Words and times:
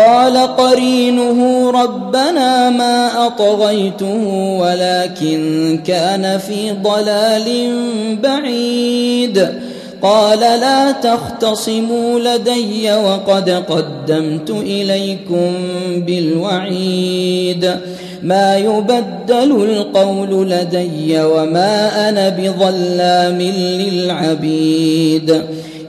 قال 0.00 0.36
قرينه 0.36 1.70
ربنا 1.70 2.70
ما 2.70 3.26
أطغيته 3.26 4.24
ولكن 4.60 5.80
كان 5.86 6.38
في 6.38 6.72
ضلال 6.72 7.74
بعيد. 8.22 9.48
قال 10.02 10.40
لا 10.40 10.90
تختصموا 10.90 12.20
لدي 12.20 12.92
وقد 12.92 13.50
قدمت 13.50 14.50
إليكم 14.50 15.52
بالوعيد. 15.96 17.76
ما 18.22 18.56
يبدل 18.56 19.50
القول 19.64 20.50
لدي 20.50 21.22
وما 21.22 22.08
أنا 22.08 22.28
بظلام 22.28 23.40
للعبيد. 23.80 25.42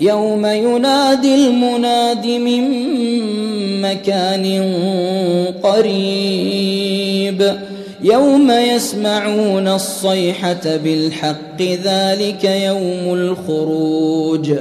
يوم 0.00 0.46
ينادي 0.46 1.34
المناد 1.34 2.26
من 2.26 2.62
مكان 3.82 4.72
قريب. 5.62 7.56
يوم 8.02 8.50
يسمعون 8.50 9.68
الصيحة 9.68 10.76
بالحق 10.76 11.62
ذلك 11.62 12.44
يوم 12.44 13.14
الخروج. 13.14 14.52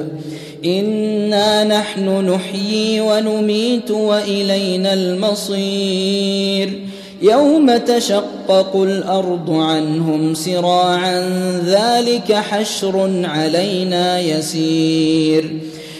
إنا 0.66 1.64
نحن 1.64 2.30
نحيي 2.30 3.02
ونميت 3.02 3.92
وإلينا 3.92 4.94
المصير. 4.94 6.83
يوم 7.24 7.78
تشقق 7.78 8.76
الأرض 8.76 9.52
عنهم 9.52 10.34
سراعا 10.34 11.30
ذلك 11.66 12.34
حشر 12.34 13.12
علينا 13.24 14.20
يسير. 14.20 15.54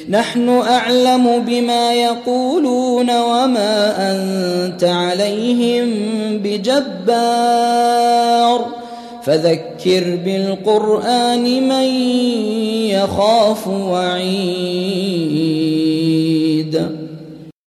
نحن 0.10 0.50
أعلم 0.50 1.40
بما 1.48 1.94
يقولون 1.94 3.10
وما 3.10 3.96
أنت 4.12 4.84
عليهم 4.84 5.90
بجبار. 6.38 7.64
فذكر 9.24 10.20
بالقرآن 10.26 11.68
من 11.68 11.84
يخاف 12.90 13.68
وعيد. 13.68 14.64